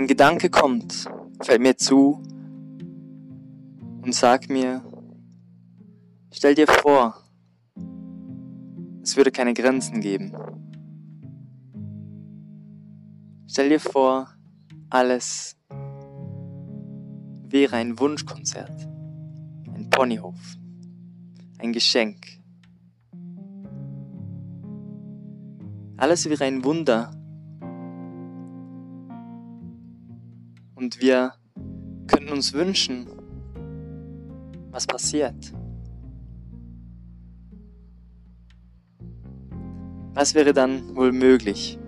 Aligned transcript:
ein 0.00 0.06
Gedanke 0.06 0.48
kommt, 0.48 1.04
fällt 1.42 1.60
mir 1.60 1.76
zu 1.76 2.22
und 4.00 4.14
sagt 4.14 4.48
mir, 4.48 4.82
stell 6.32 6.54
dir 6.54 6.66
vor, 6.66 7.22
es 9.02 9.18
würde 9.18 9.30
keine 9.30 9.52
Grenzen 9.52 10.00
geben. 10.00 10.32
Stell 13.46 13.68
dir 13.68 13.78
vor, 13.78 14.28
alles 14.88 15.58
wäre 17.50 17.76
ein 17.76 17.98
Wunschkonzert, 17.98 18.88
ein 19.74 19.90
Ponyhof, 19.90 20.56
ein 21.58 21.74
Geschenk. 21.74 22.24
Alles 25.98 26.26
wäre 26.30 26.44
ein 26.44 26.64
Wunder. 26.64 27.10
Und 30.90 31.00
wir 31.00 31.34
könnten 32.08 32.32
uns 32.32 32.52
wünschen, 32.52 33.06
was 34.72 34.88
passiert. 34.88 35.36
Was 40.14 40.34
wäre 40.34 40.52
dann 40.52 40.96
wohl 40.96 41.12
möglich? 41.12 41.78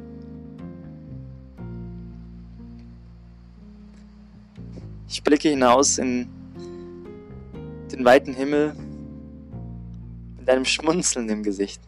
Ich 5.09 5.25
blicke 5.25 5.49
hinaus 5.49 5.99
in 5.99 6.29
den 7.91 8.05
weiten 8.05 8.35
Himmel 8.35 8.73
mit 10.39 10.49
einem 10.49 10.65
Schmunzeln 10.65 11.29
im 11.29 11.43
Gesicht. 11.43 11.83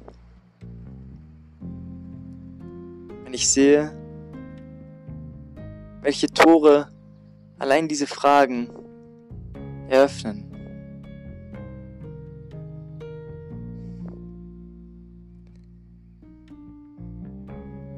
Wenn 3.22 3.34
ich 3.34 3.48
sehe, 3.48 3.92
welche 6.02 6.26
Tore 6.26 6.88
allein 7.58 7.88
diese 7.88 8.06
Fragen 8.06 8.70
eröffnen. 9.88 10.50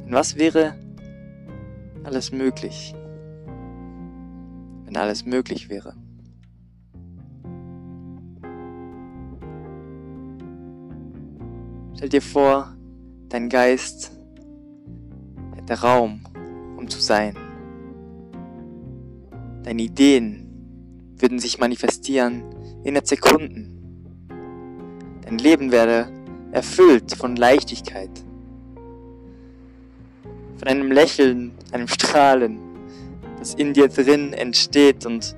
Denn 0.05 0.13
was 0.13 0.37
wäre 0.37 0.75
alles 2.05 2.33
möglich? 2.33 2.95
wenn 4.87 4.97
alles 4.97 5.27
möglich 5.27 5.69
wäre. 5.69 5.95
Stell 11.97 12.09
dir 12.09 12.23
vor, 12.23 12.75
dein 13.29 13.49
Geist 13.49 14.13
hätte 15.55 15.81
Raum, 15.81 16.21
um 16.77 16.89
zu 16.89 17.01
sein. 17.01 17.37
Deine 19.67 19.83
Ideen 19.83 20.47
würden 21.19 21.41
sich 21.41 21.59
manifestieren 21.59 22.45
innerhalb 22.85 23.09
Sekunden. 23.09 24.29
Dein 25.23 25.39
Leben 25.39 25.73
werde 25.73 26.09
erfüllt 26.53 27.17
von 27.17 27.35
Leichtigkeit, 27.35 28.11
von 30.57 30.69
einem 30.69 30.93
Lächeln, 30.93 31.51
einem 31.73 31.89
Strahlen, 31.89 32.61
das 33.41 33.55
in 33.55 33.73
dir 33.73 33.89
drin 33.89 34.33
entsteht 34.35 35.05
und 35.05 35.35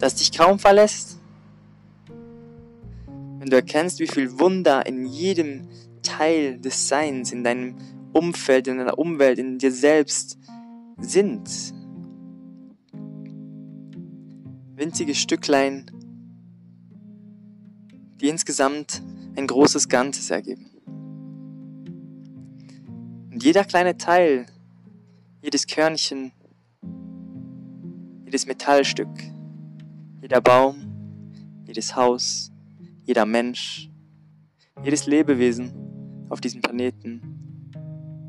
das 0.00 0.16
dich 0.16 0.36
kaum 0.36 0.58
verlässt. 0.58 1.18
Wenn 3.38 3.48
du 3.48 3.56
erkennst, 3.56 4.00
wie 4.00 4.06
viel 4.06 4.38
Wunder 4.38 4.84
in 4.84 5.06
jedem 5.06 5.66
Teil 6.02 6.58
des 6.60 6.88
Seins, 6.88 7.32
in 7.32 7.42
deinem 7.42 7.76
Umfeld, 8.12 8.68
in 8.68 8.76
deiner 8.76 8.98
Umwelt, 8.98 9.38
in 9.38 9.56
dir 9.56 9.72
selbst 9.72 10.38
sind. 10.98 11.48
Winzige 14.76 15.14
Stücklein, 15.14 15.90
die 18.20 18.28
insgesamt 18.28 19.02
ein 19.36 19.46
großes 19.46 19.88
Ganzes 19.88 20.30
ergeben. 20.30 20.70
Und 23.32 23.42
jeder 23.42 23.64
kleine 23.64 23.96
Teil, 23.96 24.46
jedes 25.42 25.66
Körnchen 25.66 26.32
jedes 28.26 28.46
Metallstück, 28.46 29.08
jeder 30.20 30.40
Baum, 30.40 30.76
jedes 31.64 31.94
Haus, 31.94 32.52
jeder 33.04 33.24
Mensch, 33.24 33.88
jedes 34.82 35.06
Lebewesen 35.06 35.72
auf 36.28 36.40
diesem 36.40 36.60
Planeten 36.60 37.22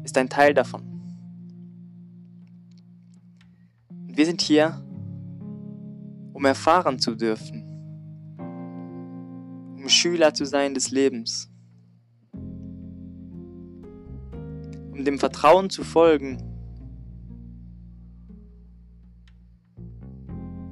ist 0.03 0.15
ein 0.17 0.29
Teil 0.29 0.53
davon. 0.53 0.83
Und 3.89 4.15
wir 4.15 4.25
sind 4.25 4.39
hier, 4.39 4.81
um 6.37 6.45
erfahren 6.45 6.99
zu 6.99 7.15
dürfen, 7.15 7.63
um 9.75 9.89
Schüler 9.89 10.35
zu 10.35 10.45
sein 10.45 10.75
des 10.75 10.91
Lebens, 10.91 11.51
um 14.91 15.03
dem 15.03 15.17
Vertrauen 15.17 15.71
zu 15.71 15.83
folgen, 15.83 16.37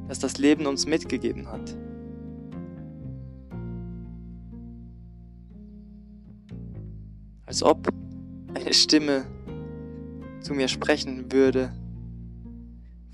das 0.07 0.19
das 0.19 0.37
Leben 0.37 0.67
uns 0.67 0.85
mitgegeben 0.85 1.47
hat. 1.47 1.75
Als 7.47 7.63
ob 7.63 7.89
eine 8.53 8.71
Stimme 8.71 9.25
zu 10.41 10.53
mir 10.53 10.67
sprechen 10.67 11.31
würde, 11.31 11.73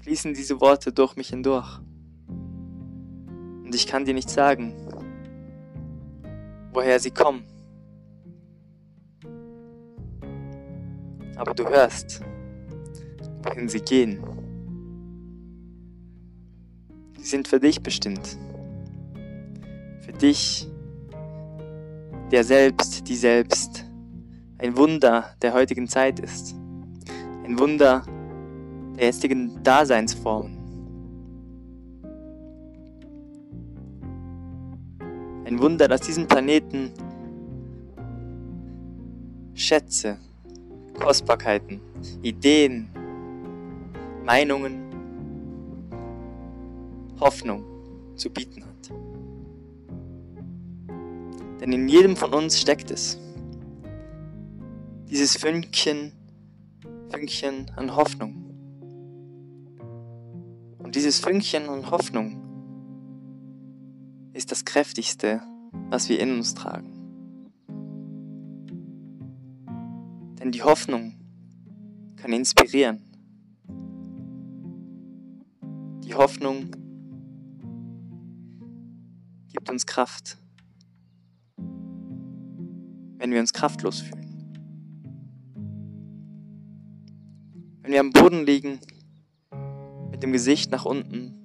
fließen 0.02 0.34
diese 0.34 0.60
Worte 0.60 0.92
durch 0.92 1.16
mich 1.16 1.30
hindurch. 1.30 1.80
Und 3.72 3.76
ich 3.76 3.88
kann 3.88 4.04
dir 4.04 4.14
nicht 4.14 4.30
sagen, 4.30 4.74
woher 6.74 7.00
sie 7.00 7.10
kommen. 7.10 7.46
Aber 11.38 11.54
du 11.54 11.64
hörst, 11.70 12.20
wohin 13.44 13.70
sie 13.70 13.80
gehen. 13.80 14.22
Sie 17.18 17.24
sind 17.24 17.48
für 17.48 17.62
dich 17.62 17.82
bestimmt. 17.82 18.38
Für 20.02 20.12
dich, 20.20 20.68
der 22.30 22.44
selbst, 22.44 23.08
die 23.08 23.16
selbst 23.16 23.86
ein 24.58 24.76
Wunder 24.76 25.34
der 25.42 25.54
heutigen 25.54 25.88
Zeit 25.88 26.20
ist. 26.20 26.54
Ein 27.46 27.58
Wunder 27.58 28.04
der 28.98 29.06
jetzigen 29.06 29.64
Daseinsformen. 29.64 30.61
Ein 35.52 35.60
Wunder, 35.60 35.90
dass 35.90 36.00
diesen 36.00 36.28
Planeten 36.30 36.94
Schätze, 39.54 40.18
Kostbarkeiten, 40.98 41.82
Ideen, 42.22 42.88
Meinungen 44.24 44.80
Hoffnung 47.20 47.66
zu 48.16 48.30
bieten 48.30 48.64
hat. 48.64 48.92
Denn 51.60 51.74
in 51.74 51.90
jedem 51.90 52.16
von 52.16 52.34
uns 52.34 52.58
steckt 52.58 52.90
es. 52.90 53.20
Dieses 55.10 55.36
Fünkchen, 55.36 56.14
Fünkchen 57.10 57.70
an 57.76 57.94
Hoffnung. 57.94 58.36
Und 60.78 60.96
dieses 60.96 61.20
Fünkchen 61.20 61.68
an 61.68 61.92
Hoffnung 61.92 62.41
ist 64.34 64.52
das 64.52 64.66
kräftigste, 64.66 65.42
was 65.90 66.10
wir 66.10 66.20
in 66.20 66.34
uns 66.36 66.54
tragen. 66.54 66.92
Denn 70.40 70.52
die 70.52 70.64
Hoffnung 70.64 71.14
kann 72.16 72.34
inspirieren. 72.34 73.04
Die 76.04 76.16
Hoffnung 76.16 76.72
gibt 79.50 79.70
uns 79.70 79.86
Kraft, 79.86 80.38
wenn 83.18 83.32
wir 83.32 83.40
uns 83.40 83.54
kraftlos 83.54 84.00
fühlen. 84.00 84.22
Wenn 87.82 87.92
wir 87.92 88.00
am 88.00 88.12
Boden 88.12 88.46
liegen, 88.46 88.80
mit 90.10 90.24
dem 90.24 90.32
Gesicht 90.32 90.72
nach 90.72 90.86
unten 90.86 91.41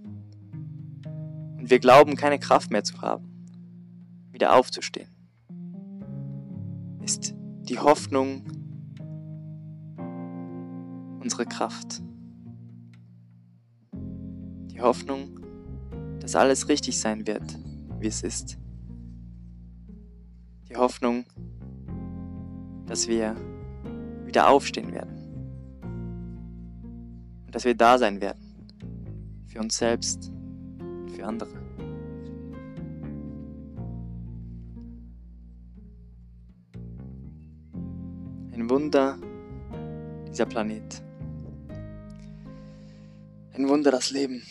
und 1.66 1.70
wir 1.70 1.80
glauben, 1.80 2.14
keine 2.14 2.38
Kraft 2.38 2.70
mehr 2.70 2.84
zu 2.84 3.00
haben, 3.00 3.26
wieder 4.30 4.54
aufzustehen, 4.54 5.08
ist 7.02 7.34
die 7.62 7.80
Hoffnung 7.80 8.44
unsere 11.20 11.44
Kraft. 11.44 12.04
Die 14.70 14.80
Hoffnung, 14.80 15.40
dass 16.20 16.36
alles 16.36 16.68
richtig 16.68 17.00
sein 17.00 17.26
wird, 17.26 17.58
wie 17.98 18.06
es 18.06 18.22
ist. 18.22 18.58
Die 20.68 20.76
Hoffnung, 20.76 21.24
dass 22.86 23.08
wir 23.08 23.34
wieder 24.24 24.48
aufstehen 24.50 24.92
werden 24.92 25.16
und 27.44 27.52
dass 27.52 27.64
wir 27.64 27.74
da 27.74 27.98
sein 27.98 28.20
werden. 28.20 28.54
für 29.48 29.58
uns 29.58 29.78
selbst 29.78 30.30
für 31.16 31.26
andere. 31.26 31.50
Ein 38.52 38.70
Wunder 38.70 39.18
dieser 40.28 40.46
Planet. 40.46 41.02
Ein 43.54 43.68
Wunder 43.68 43.90
das 43.90 44.10
Leben. 44.10 44.42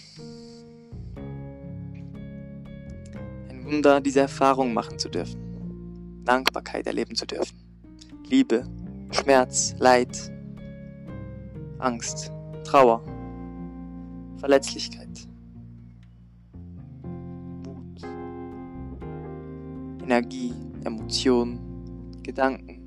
Ein 3.50 3.66
Wunder 3.66 4.02
diese 4.02 4.22
Erfahrung 4.22 4.74
machen 4.74 4.98
zu 4.98 5.10
dürfen. 5.10 6.24
Dankbarkeit 6.24 6.88
erleben 6.88 7.16
zu 7.16 7.28
dürfen. 7.28 7.58
Liebe, 8.28 8.68
Schmerz, 9.12 9.76
Leid, 9.78 10.32
Angst, 11.78 12.32
Trauer, 12.64 13.04
Verletzlichkeit, 14.38 15.28
Energie, 20.06 20.54
Emotion, 20.84 21.60
Gedanken. 22.22 22.80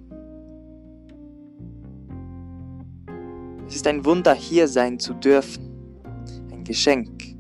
Es 3.67 3.75
ist 3.75 3.87
ein 3.89 4.05
Wunder, 4.05 4.35
hier 4.35 4.69
sein 4.69 5.01
zu 5.01 5.15
dürfen. 5.15 5.65
Ein 6.53 6.63
Geschenk. 6.63 7.37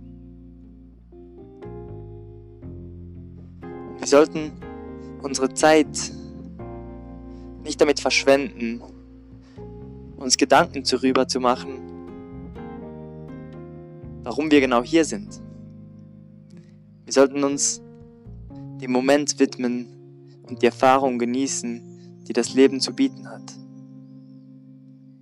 Wir 3.99 4.07
sollten 4.07 4.51
unsere 5.23 5.55
Zeit 5.55 6.13
nicht 7.63 7.81
damit 7.81 8.01
verschwenden, 8.01 8.83
uns 10.17 10.37
Gedanken 10.37 10.83
darüber 10.83 11.29
zu 11.29 11.39
machen, 11.39 11.79
warum 14.25 14.51
wir 14.51 14.61
genau 14.61 14.83
hier 14.83 15.05
sind. 15.05 15.41
Wir 17.05 17.13
sollten 17.13 17.45
uns 17.45 17.81
dem 18.81 18.93
Moment 18.93 19.39
widmen 19.39 19.87
und 20.49 20.63
die 20.63 20.67
Erfahrung 20.67 21.19
genießen, 21.19 22.25
die 22.27 22.33
das 22.33 22.55
Leben 22.55 22.81
zu 22.81 22.95
bieten 22.95 23.29
hat. 23.29 23.57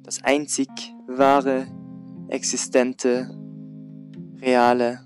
Das 0.03 0.23
einzig 0.23 0.69
wahre, 1.07 1.67
existente, 2.29 3.31
reale 4.41 5.01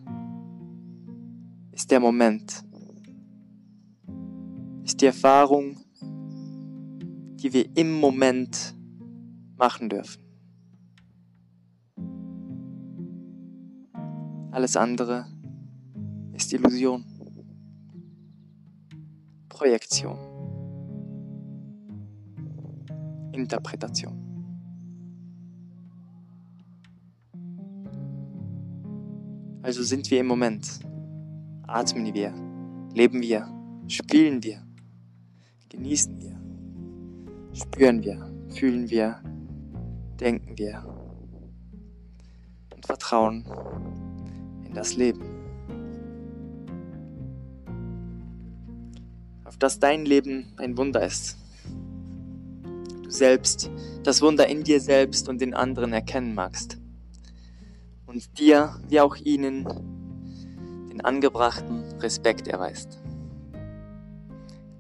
ist 1.72 1.90
der 1.90 2.00
Moment, 2.00 2.62
ist 4.84 5.00
die 5.00 5.06
Erfahrung, 5.06 5.78
die 7.36 7.52
wir 7.52 7.76
im 7.76 7.98
Moment 7.98 8.74
machen 9.56 9.88
dürfen. 9.88 10.22
Alles 14.50 14.76
andere 14.76 15.26
ist 16.34 16.52
Illusion, 16.52 17.04
Projektion, 19.60 20.16
Interpretation. 23.32 24.16
Also 29.60 29.82
sind 29.82 30.10
wir 30.10 30.20
im 30.20 30.28
Moment, 30.28 30.80
atmen 31.66 32.14
wir, 32.14 32.32
leben 32.94 33.20
wir, 33.20 33.46
spielen 33.86 34.42
wir, 34.42 34.62
genießen 35.68 36.18
wir, 36.18 36.40
spüren 37.52 38.02
wir, 38.02 38.32
fühlen 38.48 38.88
wir, 38.88 39.20
denken 40.18 40.56
wir. 40.56 40.82
Und 42.74 42.86
vertrauen 42.86 43.44
in 44.64 44.72
das 44.72 44.96
Leben. 44.96 45.29
Dass 49.60 49.78
dein 49.78 50.04
Leben 50.04 50.52
ein 50.56 50.76
Wunder 50.76 51.06
ist. 51.06 51.36
Du 53.04 53.10
selbst 53.10 53.70
das 54.02 54.22
Wunder 54.22 54.48
in 54.48 54.64
dir 54.64 54.80
selbst 54.80 55.28
und 55.28 55.40
in 55.42 55.54
anderen 55.54 55.92
erkennen 55.92 56.34
magst. 56.34 56.78
Und 58.06 58.38
dir, 58.40 58.80
wie 58.88 59.00
auch 59.00 59.16
ihnen, 59.16 59.64
den 60.90 61.00
angebrachten 61.02 61.84
Respekt 62.00 62.48
erweist. 62.48 62.98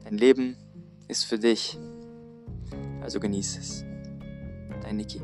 Dein 0.04 0.16
Leben 0.18 0.56
ist 1.06 1.24
für 1.24 1.38
dich, 1.38 1.78
also 3.02 3.20
genieße 3.20 3.60
es. 3.60 3.84
Dein 4.82 4.96
Niki. 4.96 5.20